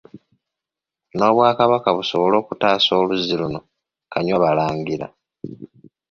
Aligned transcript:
N’Obwakabaka 1.15 1.89
busobole 1.97 2.35
okutaasa 2.41 2.91
oluzzi 3.01 3.35
luno 3.41 3.59
Kanywabalangira. 4.11 5.07